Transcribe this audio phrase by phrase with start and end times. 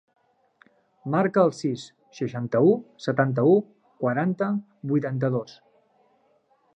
[1.15, 1.83] Marca el sis,
[2.21, 2.71] seixanta-u,
[3.07, 3.53] setanta-u,
[4.05, 4.49] quaranta,
[4.93, 5.57] vuitanta-dos.